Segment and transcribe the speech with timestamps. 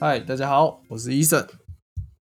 [0.00, 1.44] 嗨，大家好，我是伊森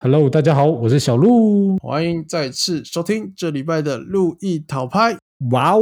[0.01, 1.79] ，Hello，大家好，我是小鹿。
[1.79, 5.17] 欢迎再次收听这礼拜的路易讨拍。
[5.51, 5.81] 哇哦，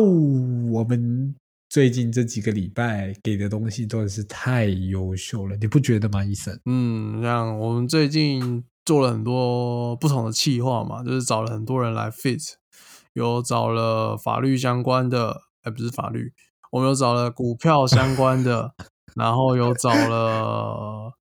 [0.70, 1.34] 我们
[1.68, 6.56] 最近这几个礼拜给的东西真的是太优秀了，你不觉得吗，医生？
[6.66, 12.52] 嗯，像我们最近做了很多不同的企划嘛，就是找了很多人来 fit，
[13.14, 16.32] 有找了法律相关的，哎，不是法律，
[16.70, 18.72] 我们有找了股票相关的，
[19.16, 21.14] 然后有找了。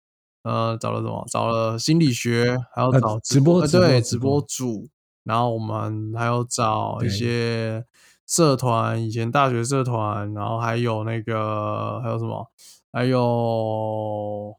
[0.42, 1.24] 呃，找了什么？
[1.30, 4.88] 找了心理学，还有呃找直播呃对，直播直直播播主，
[5.24, 7.84] 然后我们还有找一些
[8.26, 12.46] 社团，以前大学社团，然后还有那个还有什么？
[12.92, 14.52] 还有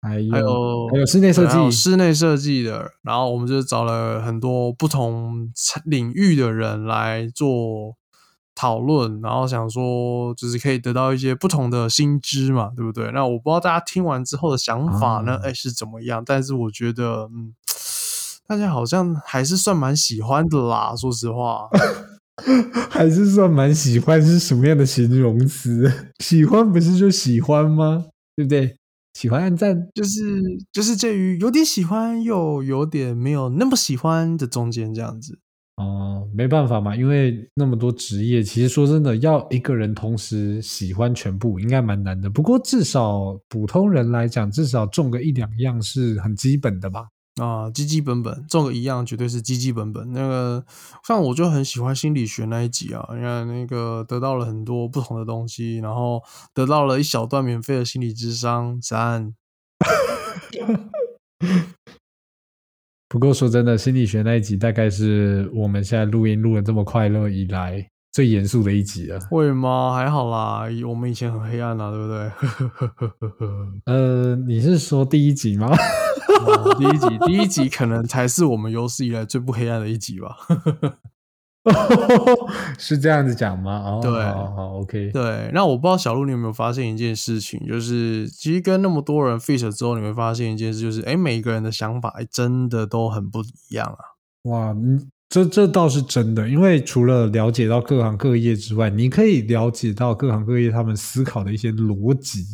[0.00, 5.50] 还有还有还有室内设计，室内设计的，然后我们就找了很多不同
[5.84, 7.96] 领域的人来做
[8.54, 13.10] 讨论，然后想说就是可以得到一些不同的新知嘛，对不对？
[13.12, 16.22] 那我不知道大家听完之后的想法呢，啊哎、是怎么样？
[16.24, 17.54] 但是我觉得，嗯，
[18.46, 21.68] 大家好像还是算蛮喜欢的啦，说实话。
[22.90, 25.92] 还是算蛮喜欢，是什么样的形容词？
[26.18, 28.06] 喜欢不是就喜欢吗？
[28.34, 28.76] 对不对？
[29.14, 35.38] 喜欢按赞，就是就是介于有点喜欢又有点没有那么喜欢的中间这样子。
[35.76, 42.30] 哦，没办法嘛，因为那么多职业，其实说真的，要一个人同时喜欢全部，应该蛮难的。
[42.30, 47.08] 不过至少普通人来讲，至少中个一两样是很基本的吧。
[47.42, 50.12] 啊，基基本本，中个一样绝对是基基本本。
[50.12, 50.64] 那个
[51.04, 56.22] 像我就很喜欢心理学那一集啊，你看那个得到了很多不同的东西，然后
[56.54, 59.34] 得到了一小段免费的心理智商，赞。
[63.14, 69.20] 不过说真的，心理学那一集大概是我们现在录音录的这么快乐以来最严肃的一集了。
[69.30, 69.94] 会吗？
[69.94, 72.08] 还好啦，我们以前很黑暗啊，对不
[73.86, 73.86] 对？
[73.94, 75.70] 呃，你是说第一集吗？
[76.44, 80.36] 哦第一集，第一集可能才是我们有史以来最不黑暗的一集吧。
[82.78, 83.78] 是这样子讲吗？
[83.84, 85.10] 哦，对好好，OK。
[85.12, 93.98] 对，那我不知道小鹿你有没有发现一件事情，就是其实跟那么多人 fit 之后，你会发现一件事，就是哎，每一个人的想法哎真的都很不一样啊。
[94.50, 102.44] 哇，嗯这这倒是真的，因为除了了解到各行各业之外，你可以了解到各行各业他们思考的一些逻辑，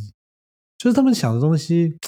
[0.79, 1.99] 就是他们想的东西，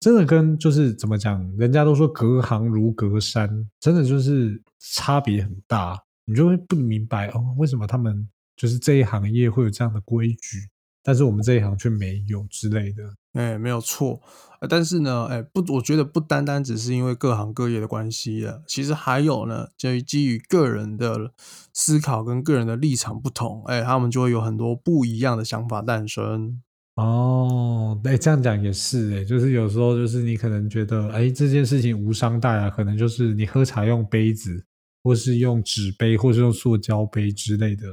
[0.00, 10.58] 真的跟就是怎么讲，人家都说隔行如隔山，真的就是差别很大，你就会不明白哦，为什么他们就是这一行业会有这样的规矩，
[11.02, 13.14] 但是我们这一行却没有之类的。
[13.34, 14.20] 哎，没有错，
[14.60, 21.32] 呃但是呢，哎，不，我觉得不单单只是因为各行各业的关系了，其实还有呢，就基于个人的
[21.74, 26.62] 思考跟个人的立场不同，哎，他们就会有很多不一样的想法诞生。
[26.94, 34.64] 哦，哎，这样讲也是哎，就是有时候就是你可能觉得，哎，这件事情无伤大雅，可能就是你喝茶用杯子，
[35.06, 37.84] 或是用纸杯，或是用塑胶杯之类的，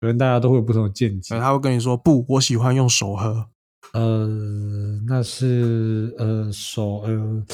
[0.00, 1.38] 可能大家都会有不同的见解哎，。
[1.38, 3.48] 他会跟你说不，我喜欢用手喝。
[3.92, 4.26] 呃，
[5.06, 7.44] 那是呃手呃，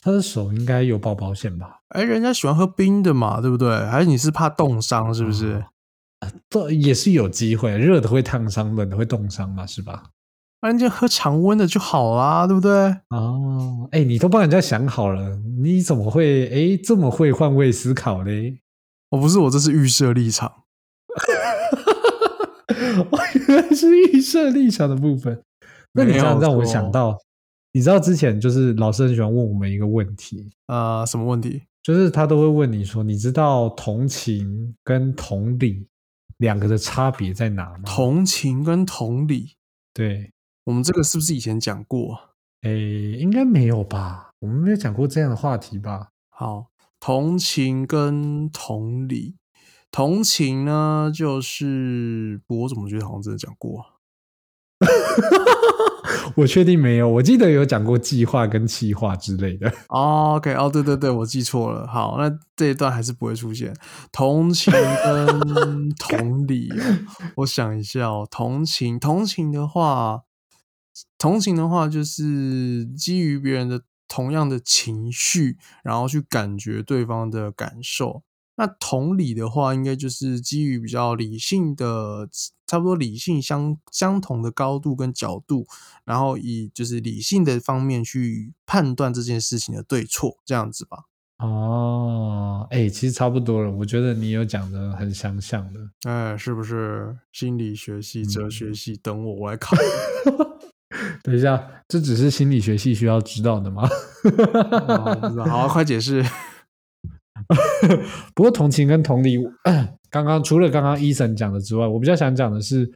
[0.00, 1.80] 他的手应该有保保险吧？
[1.88, 3.84] 哎，人家喜欢喝冰的嘛，对不对？
[3.84, 5.62] 还是你是怕冻伤，是不是？
[6.48, 10.04] 这也是有机会，热的会烫伤，冷的会冻伤嘛，是吧？
[10.64, 12.72] 那你就喝常温的就好啦，对不对？
[13.10, 18.60] 哦，哎，你都帮人家想好了，你怎么会哎这么会换位思考嘞？
[19.10, 20.50] 我不是，我这是预设立场。
[23.10, 25.38] 我，原来是预设立场的部分。
[25.92, 27.18] 那你这样让我想到，
[27.72, 31.60] 你知道之前就是老师很喜欢问我们一个问题，呃，什么问题？
[31.82, 35.86] 就是他都会问你说，你知道同情跟同理
[36.38, 37.82] 两个的差别在哪吗？
[37.84, 39.50] 同情跟同理，
[39.92, 40.32] 对，
[40.64, 42.18] 我们这个是不是以前讲过？
[42.62, 44.30] 诶，应该没有吧？
[44.40, 46.08] 我们没有讲过这样的话题吧？
[46.30, 46.66] 好，
[46.98, 49.36] 同情跟同理，
[49.90, 53.86] 同情呢，就是我怎么觉得好像真的讲过啊？
[56.36, 59.70] 我确定没有，我记得有讲过计划跟企划之类的。
[59.88, 61.86] 哦，OK，哦，对对对，我记错了。
[61.86, 63.72] 好，那这一段还是不会出现
[64.10, 66.76] 同情跟 同理哦。
[67.36, 70.22] 我想一下哦，同情，同情的话，
[71.18, 78.22] 同情的话就是基于别人的同样的情绪，然后去感觉对方的感受。
[78.56, 82.28] 那同理的话，应该就是基于比较理性的，
[82.68, 85.66] 差不多理性相相同的高度跟角度，
[86.04, 91.06] 然后以就是理性的方面去判断这件事情的对错，这样子吧。
[91.38, 93.68] 哦，哎，其实差不多了。
[93.68, 95.80] 我觉得你有讲的很相像的。
[96.08, 98.96] 哎，是不是心理学系、哲学嗯系？
[98.98, 99.76] 等我，我来考。
[101.22, 103.88] 等一下，这只是心理学系需要知道的吗？
[105.48, 106.24] 好，快解释。
[108.34, 109.36] 不过同情跟同理，
[110.10, 112.90] 刚刚除了刚刚医生讲的之外，我比较想讲的是，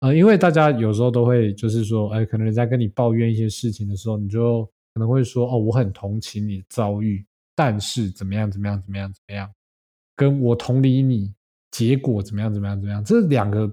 [0.00, 4.64] 呃，因为大家有时候都会就是说，哎，可能人家跟你抱怨一些事情的时候，你就
[4.94, 7.24] 可能会说，哦，我很同情你的遭遇，
[7.54, 9.48] 但是怎么样怎么样怎么样怎么样，
[10.16, 11.32] 跟我同理你，
[11.70, 13.70] 结果怎么样怎么样怎么样，这两个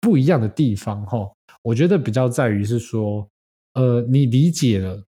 [0.00, 1.30] 不一样的地方哈。
[1.62, 3.28] 我觉得比较在于是说，
[3.74, 5.02] 呃，你理解了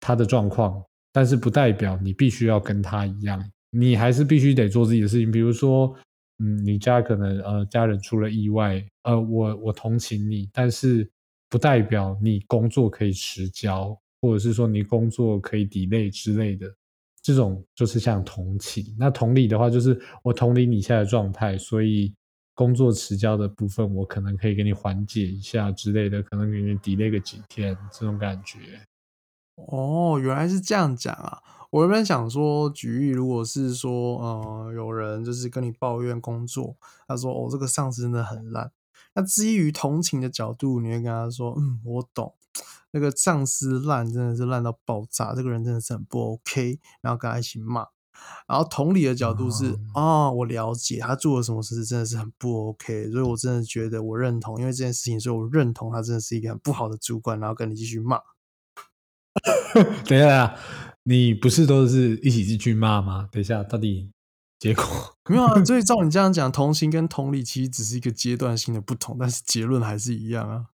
[0.00, 0.82] 他的状况，
[1.12, 3.42] 但是不代表你必须要跟他一样。
[3.70, 5.94] 你还是必须得做自己的事情，比如说，
[6.38, 11.08] 嗯，你家可能呃家人出了意外，呃，我我同情你，但是
[11.48, 16.66] 不代表你工作可以迟交，或者是说你工作可以 delay 之类的，
[17.22, 18.94] 这种就是像同情。
[18.98, 22.14] 那同理的话，就是我同理你现在的状态，所以
[22.54, 28.86] 工作迟交的部分，我可能可以给你缓解一下之类的，可能给你 delay 个几天这种感觉。
[29.54, 31.42] 哦，原来是这样讲啊！
[31.70, 36.76] 我原本想说，举例，如果是说，呃，有人就是跟你抱怨工作，
[37.06, 38.72] 他说，哦，这个上司真的很烂。
[39.14, 42.34] 那基于同情的角度，你会跟他说，嗯，我懂，
[42.92, 47.88] 那个上司烂真的是烂到爆炸，这个人真的是很不 OK，然后跟他一起骂。
[48.48, 58.18] 然后同理的角度是，哦，我了解他做了什么事，真的是很不 OK，所以我真的觉得我认同，因为这件事情，所以我认同他真的是一个很不好的主管，然后跟你继续骂。
[60.06, 60.54] 等一下，
[61.04, 63.28] 你不是都是一起进去骂吗？
[63.32, 64.10] 等一下，到底
[64.58, 64.84] 结果
[65.30, 65.54] 没有啊？
[65.64, 70.66] 所以照你这样讲，同情跟同理其实只是一个阶段性的不同，但是结论还是一样啊。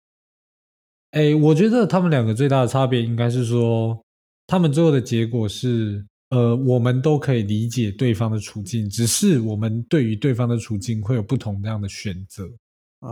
[1.10, 4.02] 哎，我觉得他们两个最大的差别应该是说，
[4.46, 12.48] 他们最后的结果是，呃，我们都可以理解对方的处境，只是我们对于对方的处境会有不同这样的选择。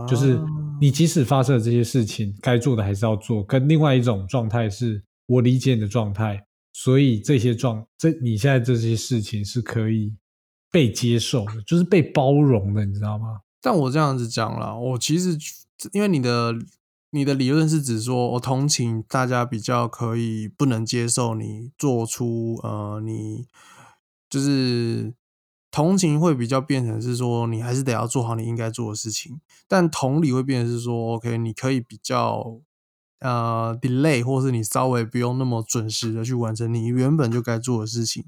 [0.07, 0.39] 就是
[0.79, 3.43] 你即使发生了这些事情，该做的还是要做。
[3.43, 5.03] 跟另外一种状态是。
[5.27, 6.39] 我理解你的状态，
[6.71, 10.13] 所以这些状这你现在这些事情是可以
[10.69, 13.39] 被接受的，就是被包容的，你知道吗？
[13.59, 15.35] 但我这样子讲了，我其实
[15.93, 16.53] 因为你的
[17.15, 23.47] 你的理论是指说我同情大家比较可以不能接受你做出呃你
[24.29, 25.13] 就是
[25.71, 32.59] 同情会比较变成是说你还是得要做好你应该做的事情，但同理会变成是说 OK 你可以比较。
[33.19, 38.25] 呃，delay 或是你稍微不用那么准时的去完成你原本就该做的事情，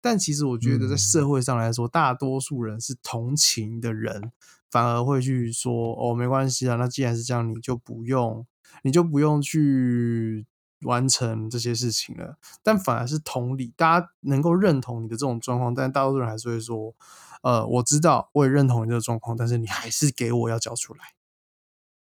[0.00, 4.30] 但其实我觉得在社会上来说，大多数人是同情的人，
[4.70, 8.46] 反而会去说哦，没关系啊，那既然是这样，你就不用，
[8.82, 10.46] 你就不用去
[10.82, 12.36] 完成这些事情了。
[12.62, 16.94] 但反而是同理，大家能够认同你的这种状况，但大多数人还是会说，
[17.42, 21.00] 呃，我知道，我也认同你这个状况，但是你还是给我要交出来。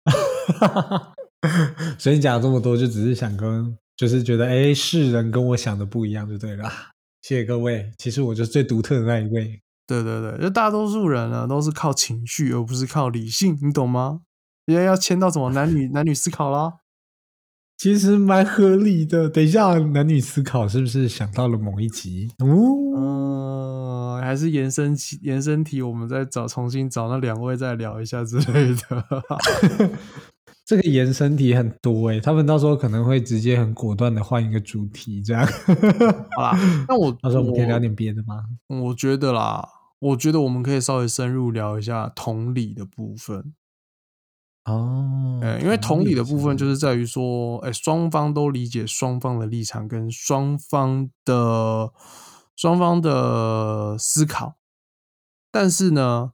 [1.99, 6.71] 所以你讲这么多，就只是想跟，就是觉得，哎，世人跟我想的不一样，就对了。
[7.21, 9.61] 谢谢各位，其实我就是最独特的那一位。
[9.87, 14.21] 对对对，就大多数人呢，都是靠情绪，而不是靠理性，你懂吗？
[14.65, 16.73] 因为要牵到什么男女 男女思考啦。
[17.77, 19.29] 其实蛮合理的。
[19.29, 22.31] 等一下，男女思考是不是想到了某一集？
[22.39, 25.19] 哦，还是延伸题？
[25.21, 29.03] 延伸题，我们再找重新找那两位再聊一下之类的。
[30.65, 35.45] 这个延伸题很多哎，他们到时候可能会直接很果断的换一个主题，这样。
[36.37, 36.57] 好啦，
[36.87, 38.41] 那我 到时候我们可以聊点别的吗？
[38.69, 39.63] 我觉得啦，
[40.09, 43.53] 我觉得我们可以稍微深入聊一下同理的部分。
[44.65, 51.91] 哦，哎，因为同理的部分就是在于说，哎，双方都理解双方的立场跟双方的
[52.55, 54.55] 双方的思考，
[55.51, 56.31] 但是呢。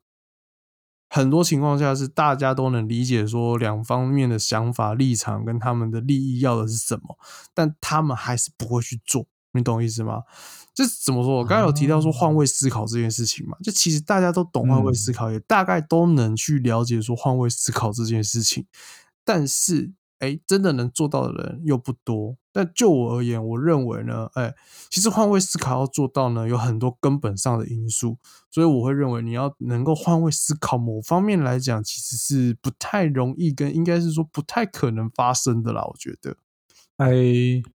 [1.14, 7.18] 很多情况下是大家都能理解说两方面的想法立场跟他们的利益要的是什么，
[7.54, 10.24] 但他们还是不会去做，你懂意思吗？
[10.74, 11.38] 这怎么说？
[11.38, 18.66] 我刚刚有提到说换位思考这件事情嘛，就其实大家都懂换位思考，也大概都能去了解说换位思考这件事情，
[19.24, 19.94] 但是。
[20.22, 22.38] 哎，真的能做到的人又不多。
[22.52, 24.54] 但就我而言，我认为呢，哎，
[24.88, 28.20] 其实换位思考要做到呢，有很多根本上的因素。
[28.52, 35.84] 所以我会认为，你要能够换位思考，某方面来讲，其实是不太容易，跟应该是说不太可能发生的啦。
[35.84, 36.38] 我觉得，
[36.98, 37.10] 哎，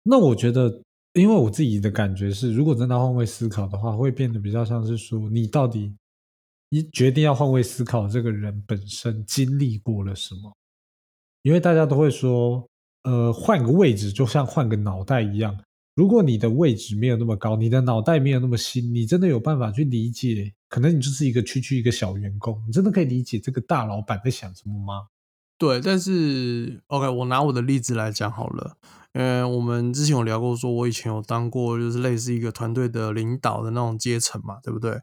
[0.03, 0.81] 那我觉得，
[1.13, 5.95] 因为我自己的感觉是，如果真的换位思考的话，会变得比较像是说，你到底
[6.69, 10.51] 你决定要换位思考，这个人本身经历过了什么？
[11.43, 12.67] 因为大家都会说，
[13.03, 15.55] 呃，换个位置就像换个脑袋一样。
[15.93, 20.51] 如果你的位置没有那么高，你的脑袋没有那么新，你真的有办法去理解？
[20.67, 25.09] 可能你就是一个区区一个小员工，你真的可以理解这个大老板在想什么吗？
[25.59, 28.77] 对，但是 OK，我拿我的例子来讲好了。
[29.13, 35.01] 嗯，我们之前有聊过，说我以前有当过，就是类似一个团队的领导的那种阶层嘛，对不对？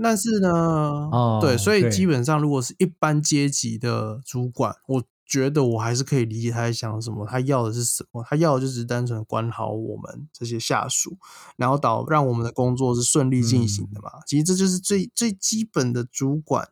[0.00, 1.08] 但是呢，
[1.40, 11.18] 对，哦所以基本上如果是一般阶级的主管，我觉得我还是可以理解他在想什么，他要的是什么，他要的就只是单纯管好我们这些下属，
[11.56, 14.10] 然后导让我们的工作是顺利进行的嘛。
[14.26, 16.68] 其实这就是最最基本的主管，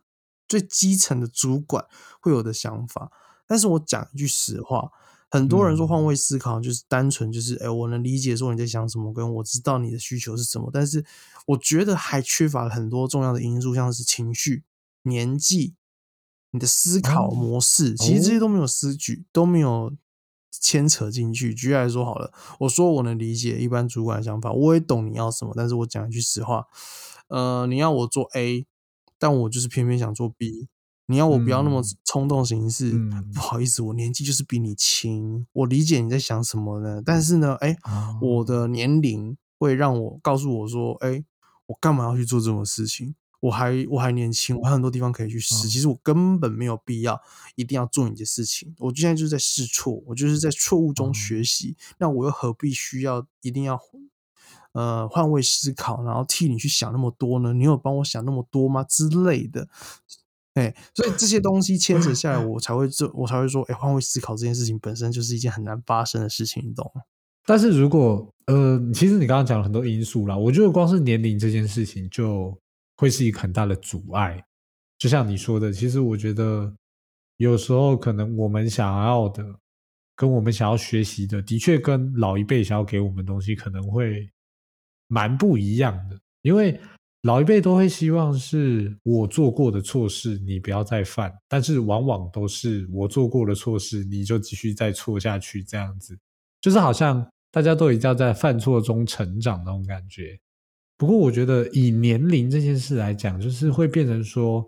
[0.47, 1.85] 最基层的主管
[2.21, 3.11] 会有的想法。
[3.45, 4.91] 但是我讲一句实话，
[5.31, 11.05] 很多人说换位思考就是单纯就是，哎、我能理解说你在想什么，跟我知道你的需求是什么，但是
[11.45, 14.63] 我觉得还缺乏了很多重要的因素，像是情绪、
[15.03, 15.75] 年纪、
[16.51, 19.93] 你的思考哦模式，其实这些都没有思举，都没有
[20.51, 21.53] 牵扯进去。
[21.53, 26.65] 举例来说好了，我说我能理解一般主管的想法，我也懂你要什么，但是我讲一句实话，
[27.27, 28.65] 呃，你要我做 A，
[29.19, 30.69] 但我就是偏偏想做 B。
[31.09, 37.01] 你要我不要那么嗯冲动行事，嗯不好意思，我年纪就是比你轻，我理解你在想什么呢？
[37.03, 41.23] 但是呢，哎、哦我的年龄会让我告诉我说，哎、
[41.65, 43.15] 我干嘛要去做这种事情？
[43.41, 45.55] 我还我还年轻，我还很多地方可以去试。
[45.55, 47.19] 哦其实我根本没有必要
[47.55, 48.75] 一定要做你的事情。
[48.77, 51.75] 我现在就是在试错，我就是在错误中哦学习。
[51.97, 53.79] 那我又何必需要一定要
[54.73, 57.53] 呃换位思考，然后替你去想那么多呢？
[57.53, 58.83] 你有帮我想那么多吗？
[58.83, 59.69] 之类的。
[60.59, 67.01] 哎，所以这些东西牵扯下来， 我才会这，我才会说，哎，换位思考这件事情本身就是一件很难发生的事情，你懂吗？
[67.45, 72.55] 但是如果呃，其实你刚刚讲了很多因素啦，我觉得光是年龄这件事情就
[72.97, 74.43] 会是一个很大的阻碍。
[74.97, 76.71] 就像你说的，其实我觉得
[77.37, 79.43] 有时候可能我们想要的，
[80.15, 84.29] 跟我们想要学习的，的确跟老一辈想要给我们的东西可能会
[85.07, 86.19] 蛮不一样的。
[86.41, 86.79] 因为
[87.23, 96.17] 老一辈都会希望是我做过的错事，你不要再犯，但是往往都是我做过的错事，你就继续再错下去，这样子。
[96.61, 100.39] 就是好像大家都一定要在犯错中成长那种感觉。
[100.97, 104.65] 不过我觉得以年龄这件事来讲，就是会变成说，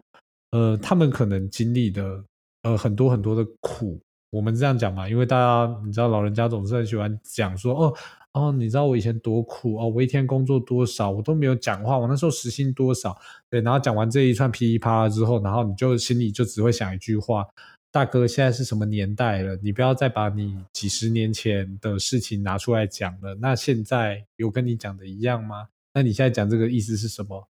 [0.52, 2.24] 呃，他们可能经历的
[2.64, 3.98] 呃很多很多的苦。
[4.30, 7.94] 我们这样讲嘛，因为大家你知道，老人家总是很喜欢讲说，哦
[8.34, 13.20] 哦，你知道我以前多苦哦，我一天工作多少，我都没有讲话，我那时候时薪多少，
[13.50, 17.46] 对，然后讲完这一串噼里啪啦之后，然后你就心里就只会想一句话，
[17.92, 19.58] 大哥，现在是什么年代了？
[19.62, 23.36] 你不要再把你几十年前的事情拿出来讲了。
[23.42, 25.68] 那现在有跟你讲的一样吗？
[25.94, 27.50] 那你现在讲这个意思是什么？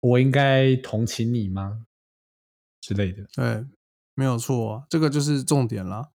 [0.00, 1.86] 我应该同情你吗？
[2.82, 3.24] 之类的。
[3.34, 3.64] 对，
[4.14, 6.10] 没有错，这个就是重点啦。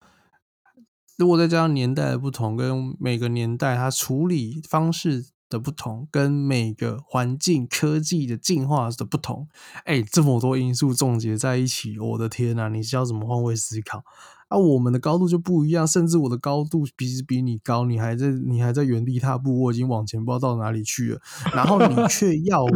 [1.22, 9.48] 如果再加上年代的不同，跟每个年代它处理方式的不同，跟每个环境科技的进化的不同，
[9.86, 14.04] 哎，这么多因素总结在一起，我的天呐、你是要怎么换位思考？
[14.48, 21.22] 啊，我们的高度就不一样，甚至我的高度比比你高，你还在你还在原地踏步，我已经往前不知道到哪里去了，
[21.54, 22.72] 然后你 却要我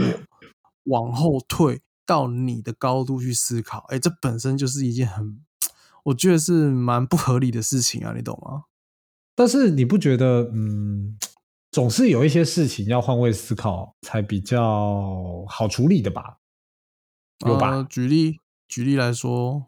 [0.84, 5.40] 往后退到你的高度去思考，哎，这本身就是一件很，
[6.06, 8.64] 我觉得是蛮不合理的事情啊，你懂吗？
[9.36, 11.18] 但是你不觉得，嗯，
[11.72, 16.38] 总是有一些事情要换位思考才比较好处理的吧？
[17.46, 17.72] 有吧？
[17.72, 19.68] 呃、举例举例来说，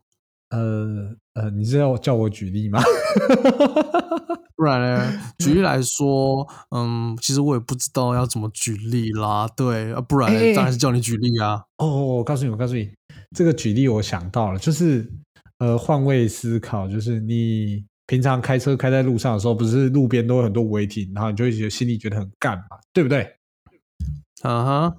[0.51, 2.79] 呃呃，你是要叫我举例吗？
[4.55, 5.21] 不然呢？
[5.37, 9.47] 举例来说，嗯，其实我也不知道要怎么举例啦。
[9.55, 11.63] 对啊，不然当然是叫你举例啊。
[11.77, 12.89] 哦，我告诉你，我告诉你，
[13.35, 15.11] 这个举例我想到了，就是
[15.59, 23.23] 呃，换位思考，就是你平常开车开在路上的时候，不是路边都有很多违停，然后你就会觉得心里觉得很干嘛，对不对？
[24.43, 24.95] 啊哈，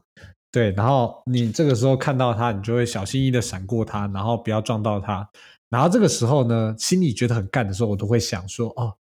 [0.50, 5.28] 对，然后你这个时候看到它，你就会小心翼翼的闪过它，然后不要撞到它。
[5.70, 8.92] 然后这个时候呢，心里觉得很干的时候，我都会想说，哦，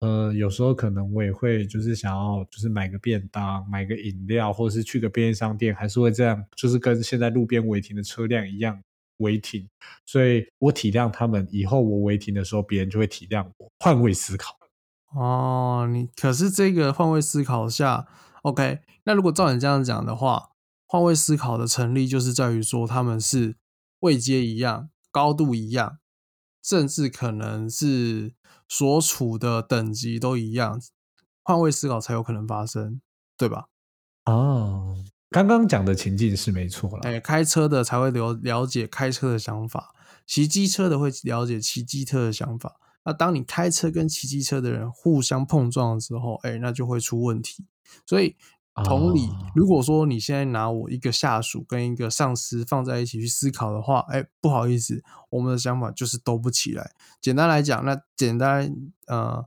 [0.00, 8.80] 呃，有时候可能我也会就是想要就是买个便当，买个饮料，或者是去个便利商店，还是会这样，就是跟现在路边违停的车辆一样
[9.18, 9.68] 违停。
[10.04, 14.56] 所以我体谅他们，以后我违停的时候，别人就会体谅我，换位思考。
[15.14, 18.06] 哦，你可是这个换位思考下
[18.42, 20.50] ，OK，那如果照你这样讲的话，
[20.86, 23.56] 换位思考的成立就是在于说他们是
[24.00, 25.98] 位阶一样，高度一样，
[26.62, 28.34] 甚至可能是
[28.68, 30.80] 所处的等级都一样，
[31.42, 33.00] 换位思考才有可能发生，
[33.38, 33.68] 对吧？
[34.26, 34.96] 哦，
[35.36, 37.00] 刚刚讲的情境是没错了。
[37.02, 39.94] 哎，开车的才会了了解开车的想法，
[40.26, 42.76] 骑机车的会了解骑机车的想法。
[43.04, 47.66] 那当你开车跟骑机车的人互相碰撞的时候，哎，那就会出问题。
[48.06, 48.34] 所以
[48.82, 56.92] 同理啊，如果说你现在拿我一个下属跟一个上司放在一起去思考的话，哎，不好意思，我们的想法就是都不起来。
[57.20, 58.74] 简单来讲，那简单
[59.06, 59.44] 呃，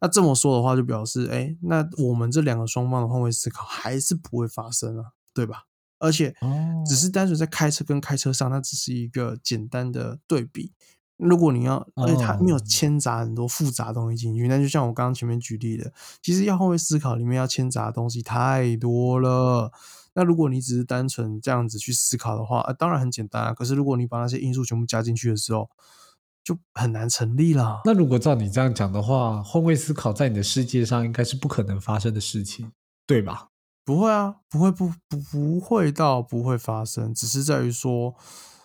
[0.00, 5.64] 那这么说的话，就表示，哎，那我们这两个双方的换位思考还是不会发生啊，对吧？
[5.98, 10.72] 而且哦只是单纯在开车跟开车上，那只是一个简单的对比。
[11.16, 19.70] 如果你要，而且它没有哦牵杂很多复杂的东西进去，那就像我刚刚前面举例的，其实要换位思考里面要牵杂的东西太多了。
[20.14, 23.54] 那如果你只是单纯这样子去思考的话，呃，当然很简单啊。
[23.54, 25.70] 可是如果你把那些因素全部加进去的时候，
[26.42, 27.80] 就很难成立了。
[27.84, 32.72] 那如果照你这样讲的话，换位思考在你的世界上应该是不可能发生的事情，
[33.06, 33.48] 对吧？
[33.84, 38.14] 不会啊，不会不不不会到不会发生，只是在于说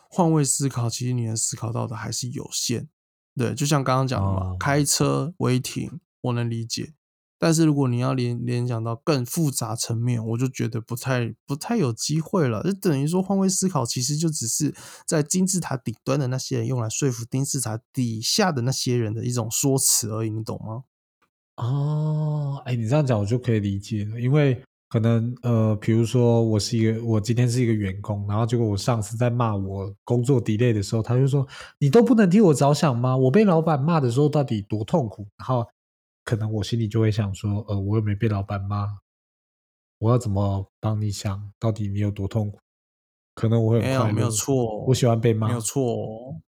[0.10, 2.88] 换位思考，其实你能思考到的还是有限。
[3.36, 6.94] 对，就像刚刚讲的嘛，哦开车违停我能理解，
[7.38, 12.64] 但是如果你要联联想到更复杂层面，我就觉得不太不太有机会了。
[12.64, 20.84] 就等于说换位思考其实就只是在金字塔顶端的那些人用来说服金字塔底下的那些人的一种说辞而已，你懂吗？
[21.56, 33.16] 哦，哎，你这样讲我就可以理解了，因为可能呃，比如说我是一个，我今天是一个员工，然后结果我上司在骂我工作 delay 的时候，他就说你都不能替我着想吗？
[33.16, 35.28] 我被老板骂的时候到底多痛苦？
[35.38, 35.64] 然后
[36.26, 38.88] 可能我心里就会想说，呃，我又没被老板骂，
[40.00, 42.58] 我要怎么帮你想到底你有多痛苦？
[43.36, 46.42] 可能我会没有没有错，我喜欢被骂没有，错哦。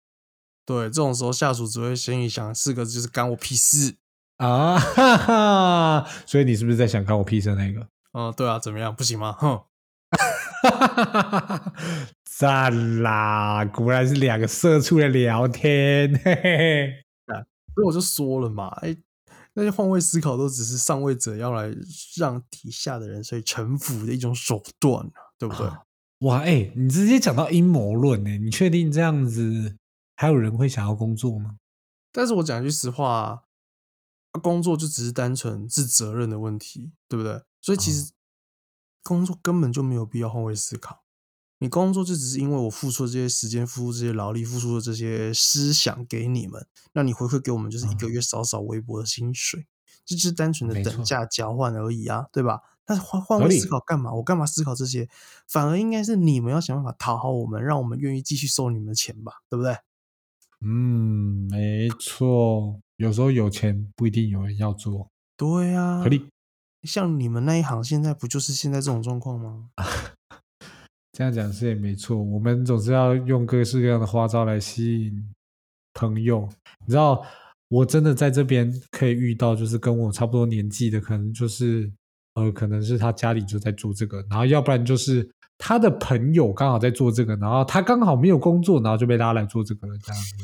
[0.64, 3.96] 对，这种时候下属只会心里想四个字，就是干我屁事。
[4.36, 7.88] 啊，哈哈，所以你是不是在想干我屁事那个？
[8.12, 8.94] 嗯，对啊，怎么样？
[8.94, 9.32] 不行吗？
[9.32, 9.60] 哼，
[12.24, 13.64] 赞啦！
[13.64, 17.04] 果然是两个社畜的聊天，嘿嘿嘿。
[17.74, 18.96] 所以我就说了嘛，哎，
[19.54, 21.72] 那些换位思考都只是上位者要来
[22.16, 25.66] 让底下的人所以臣服的一种手段啊对不对？
[25.66, 25.82] 啊
[26.26, 28.30] 哇，哎、你直接讲到阴谋论呢？
[28.38, 29.76] 你确定这样子
[30.16, 31.56] 还有人会想要工作吗？
[32.10, 33.42] 但是我讲句实话啊，
[34.42, 37.42] 工作就只是单纯是责任的问题，对不对？
[37.60, 38.12] 所以其实
[39.02, 41.02] 工作根本就没有必要换位思考。
[41.60, 49.66] 你工作就只是因为我付出了这些时间、付出这些劳力、付出的这些思想给你们，那你回馈给我们就是一个月少少微薄的薪水，
[50.04, 52.60] 这就是单纯的等价交换而已啊，对吧？
[52.84, 54.12] 但是换换位思考干嘛？
[54.14, 55.08] 我干嘛思考这些？
[55.48, 59.76] 反而应该是你们要想办法讨好我们，让我们愿意继续收你们的钱吧，对不对？
[60.60, 62.80] 嗯，没错。
[62.96, 66.28] 有时候有钱不一定有人要做，对啊，合理。
[66.84, 69.70] 像你们那一行，现在不就是现在这种状况吗？
[71.12, 75.34] 这样讲是也没错，我们总是要用各式各样的花招来吸引
[75.94, 76.48] 朋友。
[76.86, 77.20] 你知道，
[77.68, 81.90] 我真的在这边可以遇到，就是跟我差不多年纪的，可能就是
[82.34, 90.34] 呃，可能是他家里就在做这个，然后要不然就是他的朋友刚好在做这个，然后他刚好没有工作，然后就被拉来做这个了，这样子。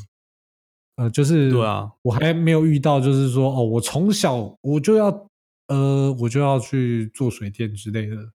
[0.96, 5.10] 呃，就是对啊，我还没有遇到，就是说哦，我从小我就要
[5.66, 8.32] 呃，我就要去做水电之类的，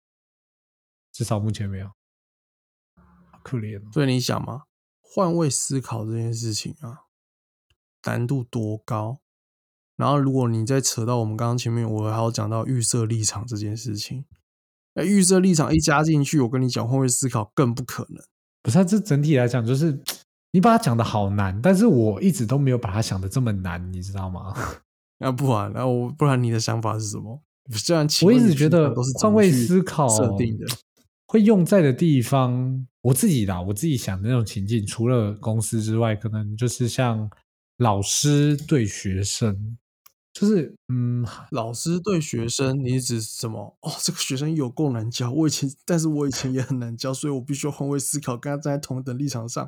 [1.11, 1.87] 至少目前没有。
[3.31, 3.89] 好可怜哦。
[3.91, 4.63] 所以你想嘛，
[5.01, 7.05] 换位思考这件事情啊，
[8.03, 9.19] 难度多高？
[9.95, 14.25] 然后如果你再扯到我们刚刚前面，我还有讲到预设立场这件事情，
[14.93, 18.23] 那预设立场一加进去，我跟你讲，换位思考更不可能。
[18.61, 20.03] 不是、啊，这整体来讲就是
[20.51, 24.53] 你把它讲的好难，但是我一直都没有把它想的这么难，你知道吗？
[25.19, 27.41] 那不然，那我不然你的想法是什么？
[27.71, 30.65] 虽然请我一直觉得换位思考设定的，
[31.25, 37.29] 会用在的地方，我自己啦，我自己想的那种情境，除了公司之外，可能就是像
[37.77, 39.77] 老师对学生，
[40.31, 43.75] 就是嗯，老师对学生，你指什么？
[43.81, 49.67] 哦，这个学生有够难教，我以前，但是我以前也很难教，所以我必须要换位思考，跟他站在同等立场上，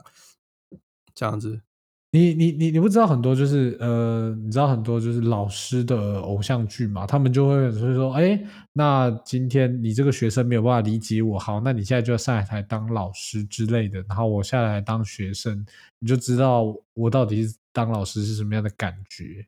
[1.15, 1.61] 这样子。
[2.11, 8.41] 你你你你不知道很多就是呃，你知道很多就是老师的偶像剧嘛，他们就会就是说，哎，
[8.71, 15.65] 那今天你这个学生没有办法理解我，好，那你现在就要上台当老师之类的，然后我下来当学生，
[15.99, 19.45] 你就知道我到底是当老师是什么样的感觉。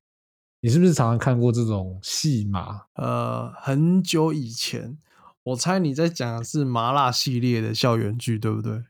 [0.61, 2.81] 你是不是常常看过这种戏码？
[2.95, 4.97] 呃，很久以前，
[5.43, 8.83] 我猜你在讲的是麻辣系列的校园剧，对不对？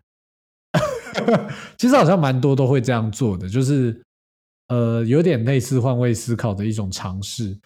[1.78, 4.02] 其实好像蛮多都会这样做的，就是
[4.68, 7.58] 呃，有点类似换位思考的一种尝试。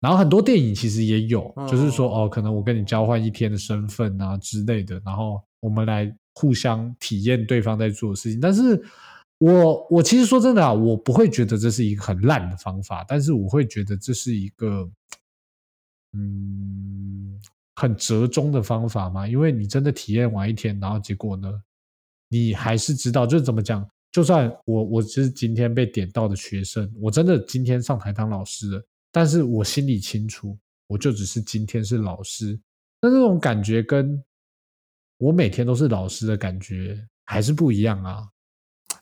[0.00, 8.40] 然后很多电影其实也有，就是说哦，可能我跟你交换一天的身份啊之类的，然后我们来互相体验对方在做的事情。
[8.40, 8.80] 但是
[9.38, 14.88] 我我其实说真的啊，我不会觉得这是一个很烂的方法，但是我会觉得这是一个
[16.12, 17.40] 嗯
[17.74, 19.26] 很折中的方法嘛？
[19.26, 21.52] 因为你真的体验完一天，然后结果呢，
[22.28, 32.58] 你还是知道，就是怎么讲，就算我我是今天被点到的学生，我真的今天上台当老师了，但是我心里清楚，我就只是今天是老师，
[33.00, 34.22] 那这种感觉跟
[35.18, 38.28] 我每天都是老师的感觉还是不一样啊。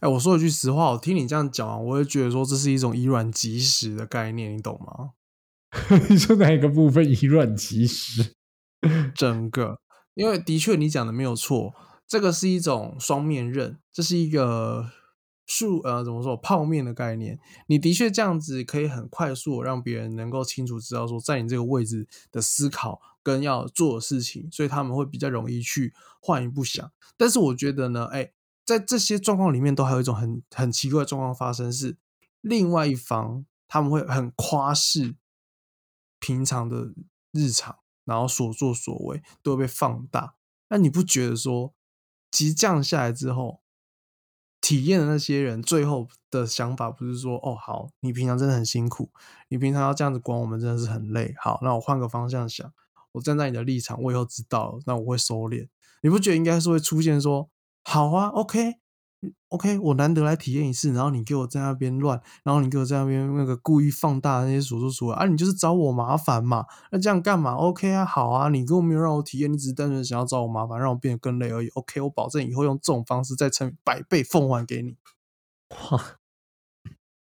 [0.00, 5.12] 哎，我说一句实话，我听你这样讲，我也觉得说这是一种以卵击石的概念，你懂吗？
[6.10, 8.34] 你说哪一个部分以卵击石？
[9.14, 9.80] 整个，
[10.14, 11.74] 因为的确你讲的没有错，
[12.06, 14.90] 这个是一种双面刃，这是一个
[15.44, 17.38] 数呃怎么说泡面的概念。
[17.66, 26.90] 你的确这样子可以很快速让别人能够清楚知道说，在你这个位置的思考跟要做的事情，所以他们会比较容易去换一步想。
[27.16, 28.32] 但是我觉得呢，哎，
[28.64, 31.96] 在这些状况里面，都还有一种很很奇怪的状况发生，是
[32.40, 35.16] 另外一方他们会很夸饰
[36.20, 36.92] 平常的
[37.32, 37.78] 日常。
[38.06, 40.36] 然后所作所为都会被放大，
[40.68, 41.74] 那你不觉得说，
[42.30, 43.60] 其实降下来之后，
[44.60, 49.10] 体验的那些人最后的想法不是说，哦，好，你平常真的很辛苦，
[49.48, 51.34] 你平常要这样子管我们真的是很累。
[51.40, 52.72] 好，那我换个方向想，
[53.12, 55.68] 我站在你的立场，我以后知道了，那我会收敛。
[56.02, 57.48] 你不觉得应该是会出现说，
[57.82, 58.74] 好啊，OK。
[59.48, 66.66] OK，我难得来体验一次，然后你给我在那边乱，然后你给我在那边那个故意放大那些所作所为啊，你就是找我麻烦嘛？
[66.90, 71.68] 那这样干嘛？OK 啊，好啊，你根本没有让我体验，你只是单纯想要找我麻烦，让我变得更累而已。
[71.70, 74.96] OK，我保证以后用这种方式再乘百倍奉还给你。
[75.90, 76.18] 哇，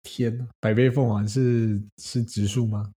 [0.03, 2.91] 天呐，百倍奉还是是指数吗？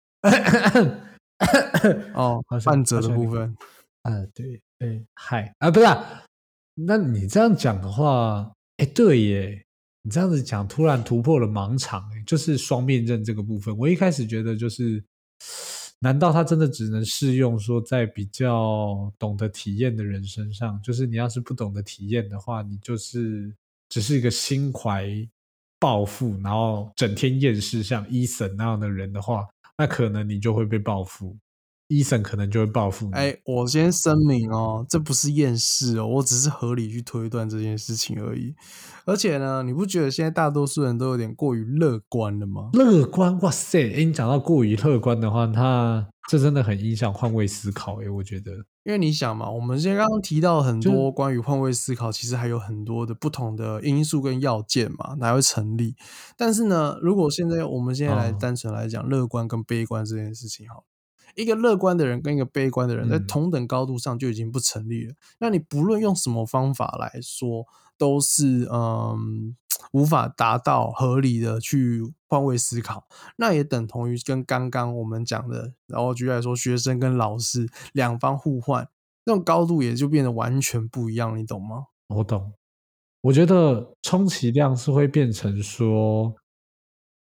[2.14, 3.56] 哦， 半折的部分。
[4.04, 5.86] 啊，对对，嗨啊，不是，
[6.76, 8.54] 那你这样讲的话。
[8.78, 9.66] 哎，对耶，
[10.04, 13.76] 你这样子讲，突然突破了盲场，就是双面刃这个部分。
[13.76, 15.04] 我一开始觉得，就是
[16.00, 20.80] 难道它真的只能适用说在比较懂得体验的人身上？
[20.84, 23.52] 就是你要是不懂得体验的话，你就是
[23.90, 25.10] 只是一个心怀
[25.80, 29.44] 抱负，然后整天厌世像伊森那样的人的话，
[29.76, 31.36] 那可能你就会被报复。
[31.88, 33.14] 伊森可能就会报复你。
[33.14, 38.54] 哎，我先声明哦，这不是厌世哦，我只是合理去推断这件事情而已。
[39.06, 42.72] 而且呢，你不觉得现在大多数人都有点过于乐观了吗？
[42.74, 43.94] 乐观，哇塞！
[43.94, 48.02] 哎，你讲到过于乐观的话，那这真的很影响换位思考。
[48.02, 48.52] 哎，我觉得，
[48.84, 55.96] 因为你想嘛，我们现在刚刚提到很多关于换位思考，其实还有很多的不同的因素跟要件嘛，才会成立。
[56.36, 60.84] 但是呢，如果现在我们现在来单纯来讲乐观跟悲观这件事情，好。
[61.38, 65.14] 一个乐观的人跟一个悲观的人在同等高度上就已经不成立了。
[65.38, 67.64] 那你不论用什么方法来说，
[67.96, 69.56] 都是嗯
[69.92, 73.08] 无法达到合理的去换位思考。
[73.36, 78.90] 那也等同于跟刚刚我们讲的，然后举例来说，学生跟老师两方互换，
[79.26, 81.38] 那种高度也就变得完全不一样。
[81.38, 81.86] 你懂吗？
[82.08, 82.54] 我懂。
[83.22, 86.34] 我觉得充其量是会变成说。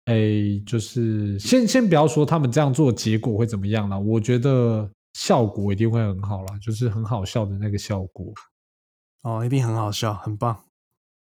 [0.07, 8.33] 哎，就是先先不要说他们这样做结果会怎么样了，我觉得效果一定会很好啦，就是很好笑的那个效果。
[9.23, 10.65] 哦，一定很好笑，很棒，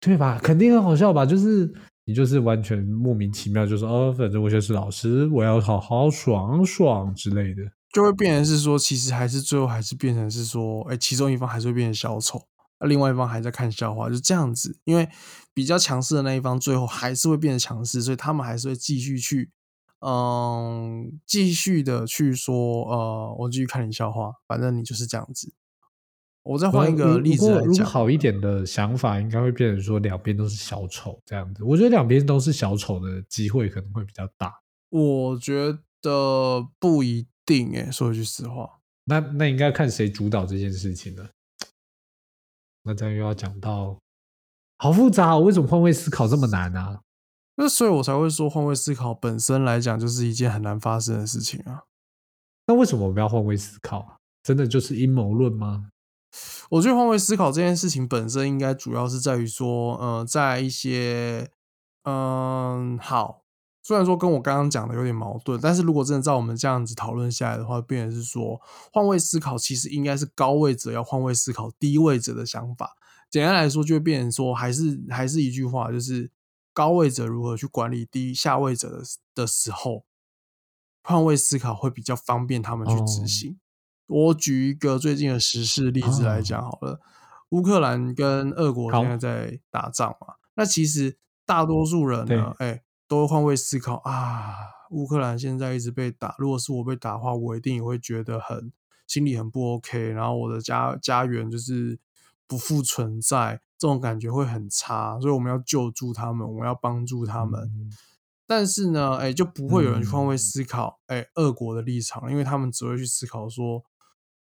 [0.01, 0.41] 对吧？
[0.43, 1.27] 肯定很好笑吧？
[1.27, 1.71] 就是
[2.07, 12.43] 你就是完全莫名其妙，就说哦，反正我就是老师，我要好好爽爽之类的，就会变成是说，其实还是最后还是变成是说，哎，其中一方还是会变成小丑。
[12.87, 15.09] 另外一方还在看笑话，就这样子，因为
[15.55, 19.51] 比较强势的那一方最后还是会变得强势，所以他们还是会继续去，
[20.01, 22.55] 嗯，继续的去说，
[22.90, 25.53] 呃，我继续看你笑话，反正你就是这样子。
[26.45, 31.62] 我再换一个例子来讲，好一点的想法应该会变成说两边都是小丑这样子。
[31.62, 34.53] 我觉得两边都是小丑的机会可能会比较大。
[34.88, 38.68] 我觉得不一定诶，说一句实话。
[39.05, 41.31] 那那应该看谁主导这件事情了。
[42.85, 43.99] 那这样又要讲到，
[44.79, 47.01] 好复杂，哦为什么换位思考这么难呢？
[47.57, 51.83] 那所以我才会说，换位思考本身来讲就是一件很难发生的事情啊。
[52.66, 54.16] 那为什么我们要换位思考？
[54.42, 55.90] 真的就是阴谋论吗？
[56.71, 61.51] 我觉得换位思考这件事情本身应该主要是在于说，呃，在一些，
[62.05, 63.42] 嗯，好。
[63.85, 68.61] 虽然说跟我刚刚讲的有点矛盾，但是如果真的照我们这样子讨论下来的话，变成是说
[68.92, 72.97] 换位思考其实应该是高位者要换位思考低位者的想法。
[73.29, 76.31] 简单来说，就会变成说还是还是一句话，就是
[76.73, 79.03] 高位者如何去管理低下位者的
[79.35, 80.05] 的时候，
[81.03, 83.59] 换位思考会比较方便他们去执行。
[84.07, 87.01] 我举一个最近的时事例子来讲好了，
[87.49, 92.83] 乌克兰跟俄国现在在打仗嘛，那其实大多数人呢，哎。
[93.12, 94.55] 都会换位思考啊！
[94.88, 98.72] 乌克兰现在一直被打，如果是我被打的话，我一定也会觉得很
[99.07, 101.98] 心里很不 OK，然后我的家家园就是
[102.46, 107.61] 不复存在，这种感觉会很差，所以我们要救助他们，我们要帮助他们。
[107.61, 107.92] 嗯
[108.46, 113.85] 但是呢，哎，就不会有人去换位嗯思考，哎，俄国的立场，因为他们只会去思考说，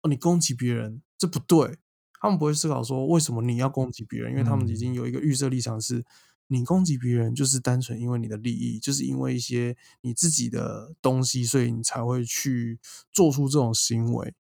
[0.02, 1.78] 哦，你攻击别人，这不对。
[2.22, 6.06] 他们不会思考说，为什么你要攻击别人，因为他们已经有一个预设立场是，
[6.48, 12.80] 你攻击别人就是单纯因为你的利益，就是因为一些你自己的东西，所以你才会去
[13.12, 14.34] 做出这种行为。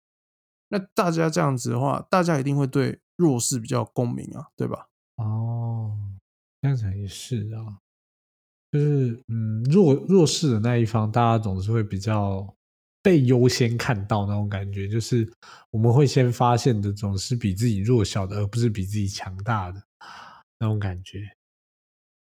[0.69, 4.89] 那大家这样子的话，大家一定会对弱势比较共鸣啊，对吧？
[5.17, 5.97] 哦，
[6.61, 7.79] 这样子也是啊，
[8.73, 12.53] 就是嗯，弱弱势的那一方，大家总是会比较
[13.03, 15.31] 被优先看到那种感觉，就是
[15.71, 19.81] 我们会先发现的总是比自己弱小的，而不是比自己强大的
[20.59, 21.21] 那种感觉。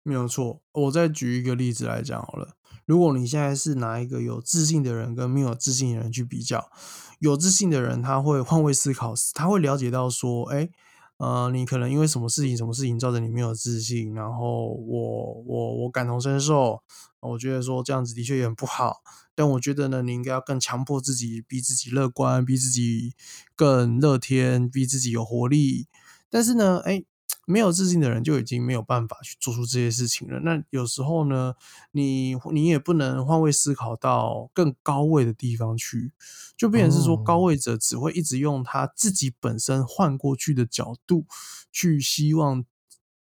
[0.04, 2.54] 没有错，我再举一个例子来讲好了。
[2.84, 6.70] 如果你现在是拿一个有自信的人跟没有自信的人去比较，
[7.18, 10.68] 有自信的人他会换位思考，他会了解到说，哎，
[11.16, 16.82] 呃，你可能因为什么事情、什么事情造成你没有自信，然后我我我感同身受，
[17.20, 18.98] 我觉得说这样子的确也很不好，
[19.34, 23.14] 但我觉得呢，你应该要更强迫自己，逼自己乐观，逼自己
[23.56, 25.86] 更乐天，逼自己有活力。
[26.28, 27.02] 但是呢，哎，
[27.46, 30.40] 没有自信的人就已经没有办法去做出这些事情了。
[30.40, 31.54] 那有时候呢，
[31.92, 36.12] 你你也不能换位思考到更高位的地方去，
[36.56, 37.42] 就变成是说，高哦。
[37.42, 41.26] 位者只会一直用他自己本身换过去的角度
[41.70, 42.64] 去希望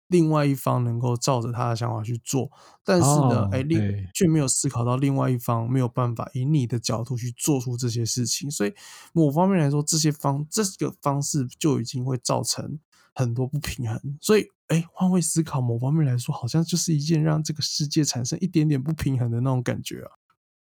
[0.08, 2.52] 另外一方能够照着他的想法去做，
[2.84, 4.10] 但是呢，哦哎、另对。
[4.14, 8.74] 却没有思考到另外一方没有办法以你的角度去做出这些事情，所以
[9.14, 12.78] 某方面来说，这些方这个方式就已经会造成
[13.14, 14.00] 很多不平衡。
[14.22, 20.04] 所以，哎，换位思考，某方面来说，好像就是一件让这个世界产生一点点不平衡的那种感觉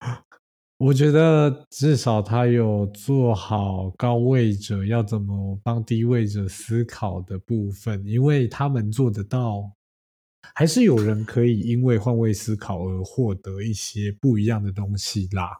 [0.01, 0.23] 啊。
[0.79, 9.73] 我觉得至少他有做好高位者要怎么帮低位者思考的部分，因为他们做得到。
[10.55, 15.51] 还是有人可以因为换位思考而获得一些不一样的东西啦。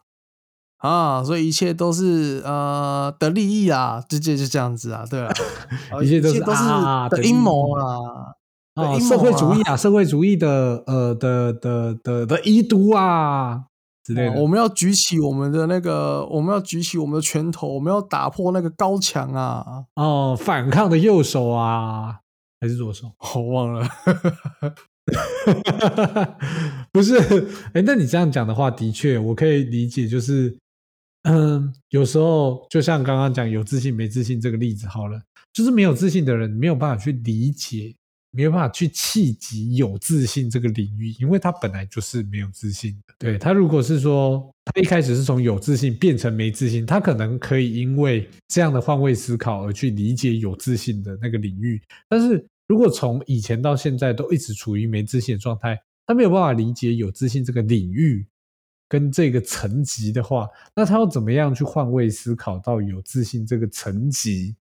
[0.79, 5.33] 啊，所以一切都是呃的利益啊，就就就这样子啊，对啊，
[5.93, 8.35] 呃一切都是都是啊的阴谋啊，
[8.75, 13.65] 的哦，阴谋社会主义啊啊，社会主义的呃的的的的遗毒啊
[14.05, 14.33] 之类的。
[14.33, 19.65] 哦我们要举起我们的那个，我们要举起我们的拳头，我们要打破那个高墙啊！
[19.97, 22.19] 哦，反抗的右手啊，
[22.61, 23.07] 还是左手？
[23.35, 23.89] 我忘了
[26.93, 27.17] 不是，
[27.73, 30.57] 哎，那你这样讲的话，的确我可以理解，就是，
[31.27, 35.21] 嗯，有时候就像刚刚讲有自信没自信这个例子好了，
[35.53, 37.93] 就是没有自信的人没有办法去理解，
[38.31, 43.15] 没有办法去企及有自信这个领域，因为他本来就是没有自信的。
[43.19, 58.25] 对他如果是说他一开始是从有自信变成没自信，他可能可以因为这样的换位思考而去理解有自信的那个领域，但是如果从以前到现在都一直处于没自信的状态，他没有办法理解有自信这个领域
[58.89, 64.57] 跟这个层级的话，那他要怎么样去换位思考到有自信这个层级？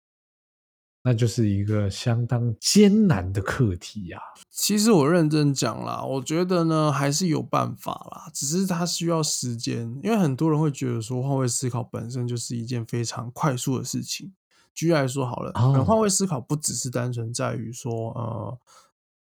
[1.05, 4.17] 那就是一个相当艰难的课题呀、
[4.49, 14.31] 其实我认真讲啦，我觉得呢还是有办法啦，只是它需要时间，因为很多人会觉得说换位思考本身就是一件非常快速的事情。
[14.73, 18.57] 举例来说好了，可能哦换位思考不只是单纯在于说呃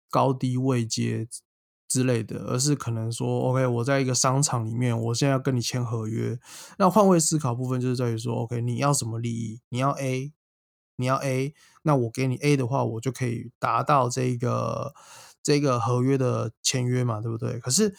[0.10, 1.28] 高低位阶
[1.88, 6.38] 之类的，而是可能说 OK，我在一个商场里面，我现在要跟你签合约，
[6.78, 9.62] 那换位思考部分就是在于说 OK，你要什么利益？
[9.70, 10.34] 你要 A，
[10.98, 14.94] 你要 A，那我给你 A 的话，我就可以达到这个
[15.44, 17.60] 这个合约的签约嘛，对不对？
[17.60, 17.96] 可是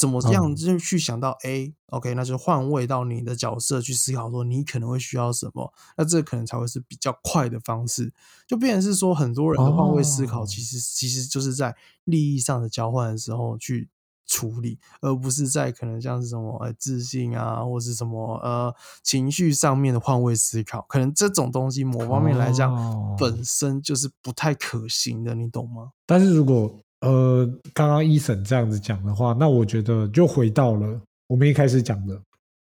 [0.00, 8.10] 怎么样嗯就去想到 A，OK，、那就换位到你的角色去思考，说你可能会需要什么，那这可能才会是比较快的方式。
[8.46, 13.90] 就变成是说，很多人的换位思考，哦其实、其实就是在利益上的交换的时候去
[14.26, 25.90] 处理，而不是在可能像是什么呃自信啊，或是什么呃情绪上面的换位思考，可能这种东西某方面来讲，哦本身就是不太可行的，你懂吗？
[26.06, 32.20] 但是如果呃刚刚一审这样子讲的话，那我觉得就回到了我们一开始讲的，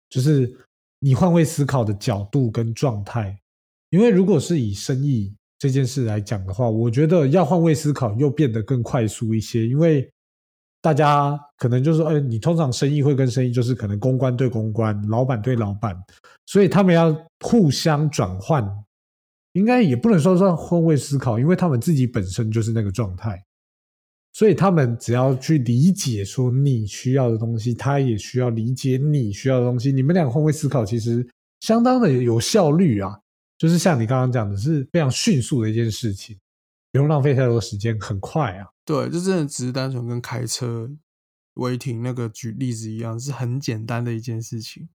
[0.09, 0.53] 就是
[1.01, 3.37] 你换位思考的角度跟状态。
[3.91, 10.09] 因为如果是以生意这件事来讲的话，我觉得要换位思考又变得更快速一些，因为
[10.81, 15.97] 大家可能就是说，哎，你通常生意会跟生意就是可能公关对公关，老板对老板，
[16.47, 18.63] 所以他们要互相转换，
[19.55, 23.43] 应该也不能说算换位思考，因为他们自己本身就是那个状态。
[24.39, 29.91] 所以他们只要去理解说你需要的东西，他也需要理解你需要的东西。
[29.91, 33.19] 你们俩换位思考，其实相当的有效率啊，
[33.59, 36.39] 就是像你刚刚讲的，是非常迅速的一件事情，
[36.93, 38.69] 不用浪费太多时间，很快啊。
[38.85, 40.89] 对，就真的只是单纯跟开车
[41.55, 44.89] 违停那个举例子一样，是很简单的一件事情。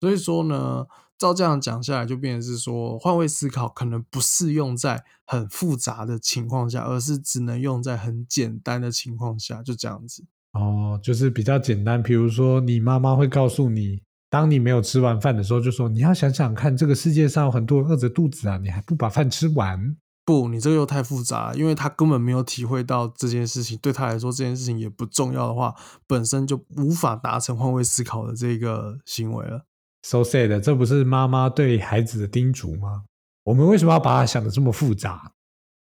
[0.00, 0.84] 所以说呢，
[1.22, 10.24] 照这样讲下来，就变成是说换位思考可能不适用在很复杂的情况下，而是只能用在很简单的情况下，就这样子。
[10.54, 19.96] 哦，就是比较简单，比如说你妈妈会告诉你，当你没有吃完饭的时候，就说你要想想看，这个世界上有很多人饿着肚子啊，你还不把饭吃完？
[20.24, 25.74] 不，你这个又太复杂了，因为他根本没有体会到这件事情，对他来说这件事情也不重要的话，
[26.06, 29.66] 本身就无法达成换位思考的这个行为了。
[30.02, 33.04] So sad，这不是妈妈对孩子的叮嘱吗？
[33.44, 35.32] 我们为什么要把它想的这么复杂？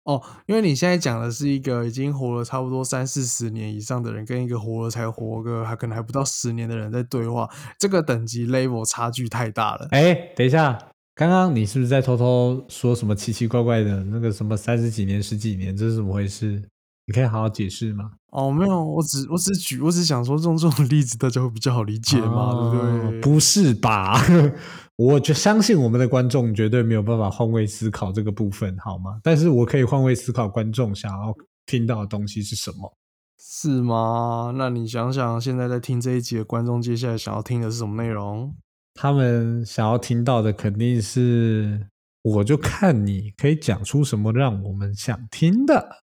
[0.05, 9.89] 哦，因为你现在讲的是一个已经活了差不多三四十年以上的人，跟一个活了才活个还可能还不到十年的人在对话，这个等级 level 差距太大了。
[9.91, 10.79] 哎，等一下，
[11.17, 16.63] 刚刚你是不是在偷偷说什么奇奇怪怪的那个什么三十几年、十几年，这是怎么回事？
[17.07, 18.11] 你可以好好解释吗？
[18.33, 23.19] 哦，没有，我只我只举，我只想说用这种例子，大家会比较好理解嘛，对不对？
[23.19, 24.21] 哦不是吧？
[24.97, 29.21] 我就相信我们的观众绝对没有办法换位思考这个部分，好吗？
[29.23, 32.93] 但是我可以换位思考观众想要听到的东西是什么。
[33.39, 34.53] 是吗？
[34.57, 38.55] 那你想想，现在在听这一集的观众，接下来想要听的是什么内容？
[38.95, 41.87] 他们想要听到的肯定是，
[42.23, 46.06] 我就看你可以讲出什么让我们想听的。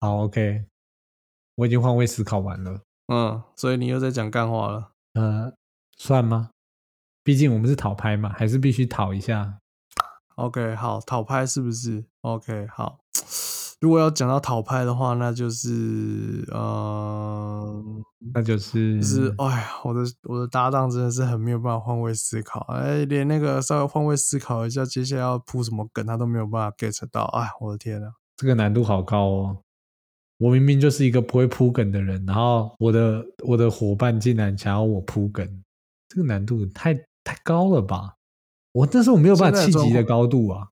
[0.00, 0.64] 好，OK，
[1.56, 2.80] 我已经换位思考完了。
[3.08, 4.92] 嗯，所以你又在讲干话了。
[5.12, 5.52] 呃，
[5.98, 6.50] 算吗？
[7.22, 9.58] 毕竟我们是讨拍嘛，还是必须讨一下。
[10.36, 12.98] OK，好，讨拍是不是？OK，好。
[13.80, 17.84] 如果要讲到讨拍的话，那就是，呃，
[18.34, 28.08] 那就是就是，哎呀，我的我的搭档真的是很没有办法换位思考，哎，连那个稍微换位思考一下，接下来要铺什么梗，他都没有办法 get 到，哎，我的天呐！
[28.36, 29.62] 这个难度好高哦。
[30.40, 35.46] 我明明就是一个不会铺梗的人，然后我的我的伙伴竟然想要我铺梗，
[36.08, 38.14] 这个难度太太高了吧？
[38.72, 40.66] 我但是我没有办法企及的高度啊。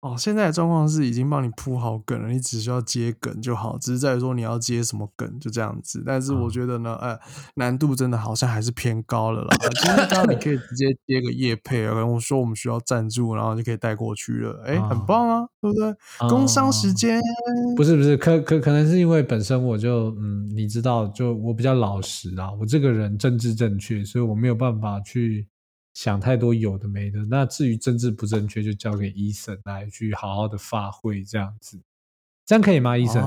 [0.00, 6.02] 哦，现在的状况是已经帮你铺好梗了，你只需要接梗就好，只是在于说你要接什么梗，就这样子。
[6.06, 7.18] 但是我嗯觉得呢，哎，
[7.56, 9.56] 难度真的好像还是偏高了啦。
[9.74, 15.94] 其实刚刚你可以直接接个叶配啊，跟我说我们需要赞助，然后就可以带过去了，哎，很啊棒啊，对不对？
[16.30, 17.20] 工商时哦间，
[17.76, 25.46] 不是不是，可可可能是因为本身我就嗯，你知道，就我比较老实啊，我这个人政治正确，所以我没有办法去
[25.94, 27.24] 想太多有的没的。
[27.26, 31.80] 那至于政治不正确，就交给医生来去好好的发挥，这样子，
[32.46, 32.96] 这样可以吗？
[32.96, 33.22] 医生？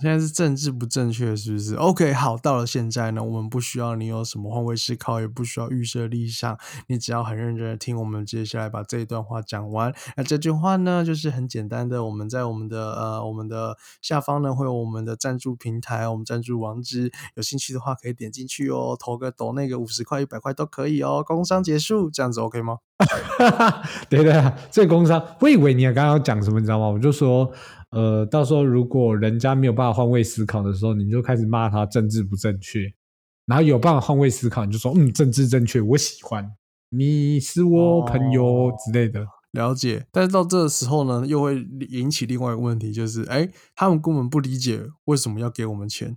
[0.00, 9.94] 现在是政治不正确，是不是？OK，好，到了现在呢，我们不需要你有什么换位思考，也不需要预设立场，你只要很认真的听我们接下来把这一段话讲完。
[10.16, 21.22] 那这句话呢，就是很简单的，我们在我们的呃我们的下方呢会有我们的赞助平台，我们赞助网址，有兴趣的话可以点进去哦，投个抖那个五十块、一百块都可以哦。
[21.22, 22.78] 工商结束，这样子 OK 吗？
[24.08, 26.88] 对对啊，这个工商，我以为你刚刚讲什么，你知道吗？
[26.88, 27.50] 我就说，
[27.90, 32.92] 呃，到时候如果人家没有办法换位思考的时候，你就开始骂他政治不正确，
[33.46, 36.52] 然后有办法换位思考，你就说，嗯，政治正确，我喜欢，
[36.90, 39.26] 你是我朋友哦之类的。
[39.52, 46.16] 了解，但是到这个时候呢，又会引起另外一个问题，就是，哎，他们根本不理解为什么要给我们钱，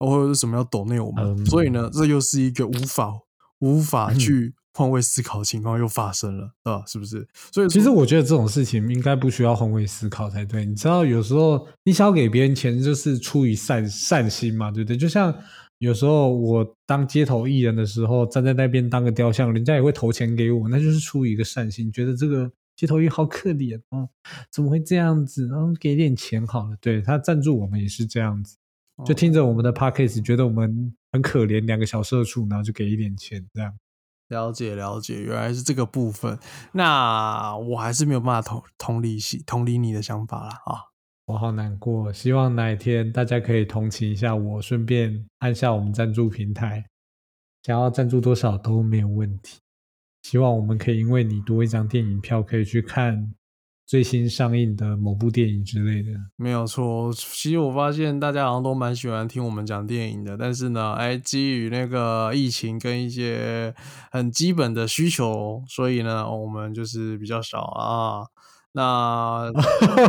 [0.00, 3.12] 或者是什么要抖内我们，嗯所以呢，这又是一个无法
[3.60, 4.18] 无法嗯。
[4.18, 6.84] 去换位思考的情况又发生了，对吧？
[6.86, 7.26] 是不是？
[7.50, 10.66] 所以其实我觉得这种事情应该不需要换位思考才对。
[10.66, 14.94] 你知道，有时候你想要给别人钱，就是出于善善心嘛，对不对？
[14.94, 15.34] 就像
[15.78, 24.06] 有时候我当街头艺人的时候，站在那边当个雕像，人家也会投钱给我，那就是出于一个善心，觉得这个街头艺好可怜哦，
[24.52, 25.48] 怎么会这样子？
[25.48, 26.76] 然后给点钱好了。
[26.82, 28.58] 对他赞助我们也是这样子，
[29.06, 33.72] 就听着我们的 podcast，觉得我们很可怜，两个小社畜，然后就给一点钱这样。
[34.28, 36.38] 了解了解，原来是这个部分，
[36.72, 40.80] 那我还是没有办法同同理心同理你的想法啦啊。
[41.26, 46.86] 我好难过，希望哪一天大家可以同情一下我，顺便按下我们赞助平台，
[47.62, 49.58] 想要赞助多少都没有问题。
[50.22, 53.32] 希望我们可以因为你多一张电影票，可以去看
[53.86, 56.10] 最新上映的某部电影之类的。
[56.36, 63.72] 没有错，其实我发现大家好像都蛮喜欢听我们讲电影的，但是呢，哎，基于那个疫情跟一些
[64.10, 68.26] 很基本的需求，所以呢，我们就是比较少啊。
[68.72, 69.50] 那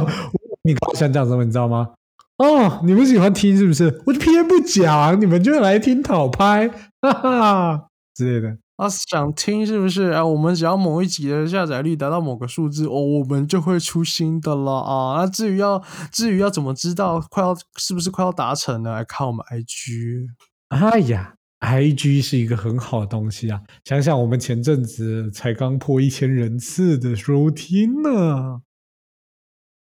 [0.66, 1.92] 你刚刚想讲什么，你知道吗？
[2.38, 4.02] 哦，你们喜欢听是不是？
[4.06, 6.68] 我就偏不讲，你们就来听讨拍，
[7.02, 8.58] 哈哈之类的。
[8.78, 10.12] 啊，想听是不是？
[10.12, 15.20] 啊，我们只要某一集的下载率达到某个数字，哦，我们就会出新的了啊。
[15.20, 20.28] 那至于要至于要怎么知道快要是不是快要达成呢，来看我们 IG。
[20.68, 23.60] 哎呀，IG 是一个很好的东西啊！
[23.84, 28.62] 想想我们前阵子才刚破一千人次的收听呢。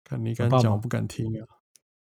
[0.04, 1.26] 看你敢讲，我不敢听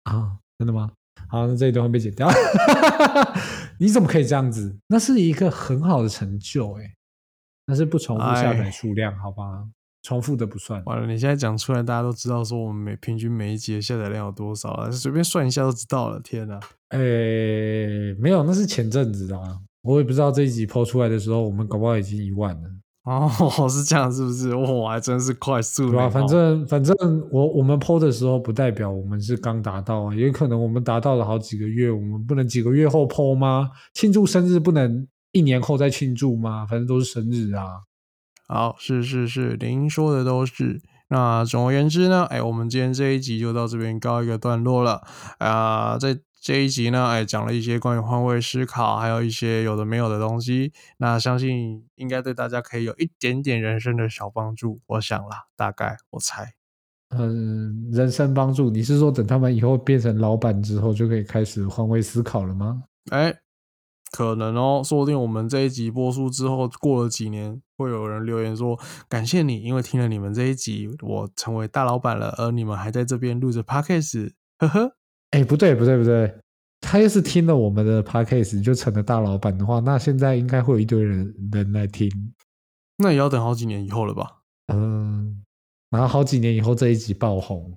[0.04, 0.12] 啊！
[0.12, 0.92] 啊，真的吗？
[1.28, 2.28] 好，那这一段会被剪掉。
[3.78, 4.76] 你怎么可以这样子？
[4.88, 6.94] 那是一个很好的成就，哎，
[7.66, 9.68] 那是不重复下载数量，好吧？
[10.02, 10.80] 重复的不算。
[10.84, 16.20] 完了，你现在讲出来，大家都知道说我们每平均每一集的下载量有多少了，随便算一下都知道了。
[16.20, 16.60] 天哪！
[16.90, 16.98] 哎，
[18.18, 22.70] 没有，那是前阵子的啊，我也不知道这一集抛出来的时候，我们搞不好已经一万了。
[23.06, 24.52] 哦，是这样，是不是？
[24.54, 25.92] 哇，还真是快速。
[25.92, 26.94] 对啊，反正反正
[27.30, 33.70] 我我们 PO 的时候，不代表我们是刚达到啊，也可能我们达到了好几个月，我们不能几个月后 PO 吗？
[33.94, 36.66] 庆祝生日不能一年后再庆祝吗？
[36.66, 37.66] 反正都是生日啊。
[38.48, 40.82] 好，是是是，您说的都是。
[41.08, 45.02] 那总而言之呢，哎，我们今天这一集就到这边告一个段落了
[45.38, 46.18] 啊，在。
[46.46, 50.72] 这一集呢，哎，讲了一些关于换位思考，还有一些有的没有的东西。
[50.98, 54.80] 那相信应该对大家可以有一点点人生的小帮助。
[54.86, 56.54] 我想啦，大概我猜，
[57.10, 62.84] 嗯，人生帮助，你是说等他们以后变成老板之后，就可以开始换位思考了吗？
[63.10, 63.34] 哎，
[64.12, 68.78] 可能哦，说不定我们这一集播出之后，过了几年，会有人留言说
[69.08, 74.92] 感谢你，因为听了你们这一集，我成为大老板了，而你们还在这边录着 podcast，呵呵。
[75.30, 76.38] 哎，不对，不对，不对，
[76.80, 82.10] 他要是听了我们的 podcast 就成了大老板的话，那现在应该会有一堆人人来听，
[82.98, 84.42] 那也要等好几年以后了吧？
[84.72, 85.42] 嗯，
[85.90, 87.76] 然后好几年以后这一集爆红，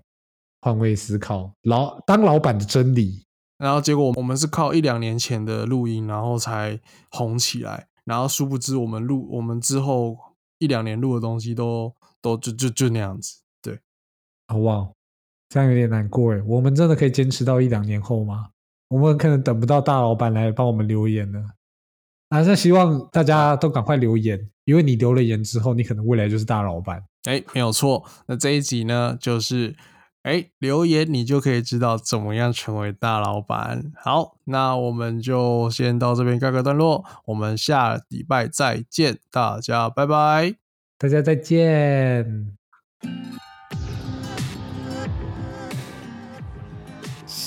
[0.62, 3.26] 换位思考，老当老板的真理，
[3.58, 6.80] 然后结果我们是靠一两年前的录音，然后才
[7.12, 10.18] 红起来，然后殊不知我们录我们之后
[10.60, 13.80] 一两年录的东西都都就就就那样子，对，
[14.48, 14.94] 好不好？
[15.50, 18.50] 这样有点难过哎，我们真的可以坚持到一两年后吗？
[18.88, 21.44] 我们可能等不到大老板来帮我们留言了。
[22.30, 27.04] 还是希望大家都赶快留言，因为你留了言之后，你可能未来就是大老板。
[27.24, 28.06] 哎，没有错。
[28.28, 29.76] 那这一集呢，就是
[30.22, 33.92] 哎留言，你就可以知道怎么样成为大老板。
[33.96, 40.54] 好，那我们就先到这边告个段落，我们下礼拜再见，大家拜拜，
[41.00, 42.56] 大家再见。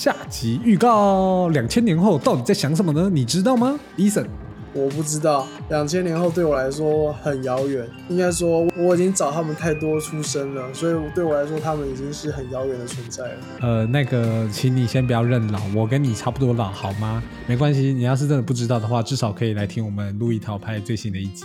[0.02, 3.08] 下集预告：两千年后到底在想什么呢？
[3.08, 4.26] 你知道吗，Eason？
[4.74, 5.46] 我不知道。
[5.68, 13.34] 两千年后对我来说很遥远，应该说我已经找他们太多出生了，所以对我来说他们已经是很遥远的存在了。
[13.60, 17.22] 呃，那个，请你先不要认老，我跟你差不多老，好吗？
[17.46, 21.44] 没关系，你要是真的不知道的话，至少可以来听我们路易桃拍最新的一集。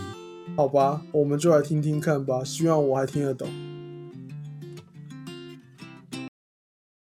[0.55, 3.47] 好吧，我们就来听听看吧，希望我还听得懂。